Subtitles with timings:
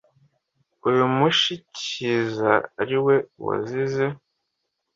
[0.87, 3.15] Uyu Mushi kizi ari we
[3.45, 4.05] wizize